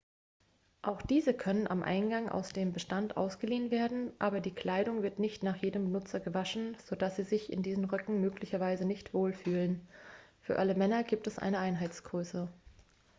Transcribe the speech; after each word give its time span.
auch 0.81 0.99
diese 1.03 1.31
können 1.31 1.67
am 1.67 1.83
eingang 1.83 2.27
aus 2.27 2.53
dem 2.53 2.73
bestand 2.73 3.17
ausgeliehen 3.17 3.69
werden 3.69 4.11
aber 4.17 4.39
die 4.41 4.49
kleidung 4.49 5.03
wird 5.03 5.19
nicht 5.19 5.43
nach 5.43 5.57
jedem 5.57 5.93
benutzer 5.93 6.19
gewaschen 6.19 6.75
sodass 6.85 7.17
sie 7.17 7.23
sich 7.23 7.53
in 7.53 7.61
diesen 7.61 7.85
röcken 7.85 8.19
möglicherweise 8.19 8.83
nicht 8.85 9.13
wohlfühlen 9.13 9.87
für 10.41 10.57
alle 10.57 10.73
männer 10.73 11.03
gibt 11.03 11.27
es 11.27 11.37
eine 11.37 11.59
einheitsgröße 11.59 12.49